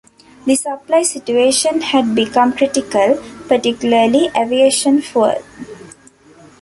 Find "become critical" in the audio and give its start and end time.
2.15-3.21